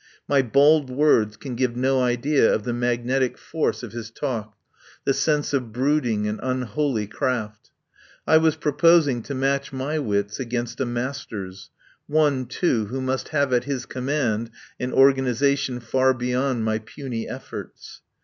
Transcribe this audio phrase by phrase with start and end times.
[0.27, 4.57] My bald words can give no idea of the magnetic force of his talk,
[5.05, 7.69] the sense of brood ing and unholy craft.
[8.25, 11.69] I was proposing to match my wits against a master's,
[12.07, 17.29] one, too, who must have at his command an organisa tion far beyond my puny
[17.29, 18.01] efforts.